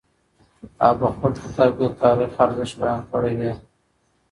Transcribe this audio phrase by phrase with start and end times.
[0.83, 3.51] هغه په خپل کتاب کي د تاریخ ارزښت بیان کړی دی.